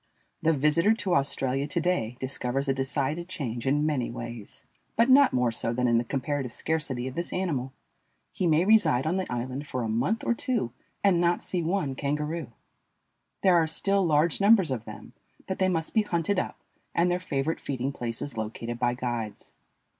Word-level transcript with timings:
The 0.41 0.51
visitor 0.51 0.95
to 0.95 1.13
Australia 1.13 1.67
to 1.67 1.79
day 1.79 2.17
discovers 2.19 2.67
a 2.67 2.73
decided 2.73 3.29
change 3.29 3.67
in 3.67 3.85
many 3.85 4.09
ways, 4.09 4.65
but 4.95 5.09
not 5.11 5.31
more 5.31 5.51
so 5.51 5.73
than 5.73 5.87
in 5.87 5.99
the 5.99 6.03
comparative 6.03 6.51
scarcity 6.51 7.05
of 7.07 7.13
this 7.13 7.31
animal. 7.31 7.71
He 8.31 8.47
may 8.47 8.65
reside 8.65 9.05
on 9.05 9.17
the 9.17 9.31
island 9.31 9.67
for 9.67 9.83
a 9.83 9.87
month 9.89 10.23
or 10.23 10.33
two 10.33 10.71
and 11.03 11.21
not 11.21 11.43
see 11.43 11.61
one 11.61 11.93
kangaroo. 11.93 12.51
There 13.43 13.55
are 13.55 13.67
still 13.67 14.03
large 14.03 14.41
numbers 14.41 14.71
of 14.71 14.85
them, 14.85 15.13
but 15.45 15.59
they 15.59 15.69
must 15.69 15.93
be 15.93 16.01
hunted 16.01 16.39
up 16.39 16.57
and 16.95 17.11
their 17.11 17.19
favorite 17.19 17.59
feeding 17.59 17.91
places 17.91 18.35
located 18.35 18.79
by 18.79 18.95
guides. 18.95 19.53